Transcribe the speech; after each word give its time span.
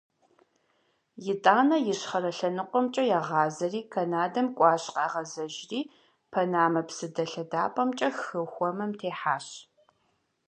Итӏанэ 1.31 1.77
Ищхъэрэ 1.91 2.31
лъэныкъуэмкӏэ 2.37 3.03
ягъазэри, 3.19 3.81
Канадэм 3.93 4.47
кӏуащ, 4.57 4.83
къагъэзэжри, 4.95 5.79
Панамэ 6.31 6.81
псыдэлъэдапӏэмкӏэ 6.87 8.09
хы 8.21 8.39
Хуэмым 8.53 8.91
техьащ. 8.99 9.47